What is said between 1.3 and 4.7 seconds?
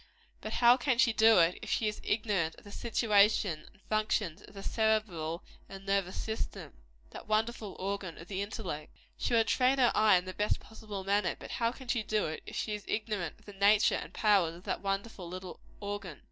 it, if she is ignorant of the situation and functions of the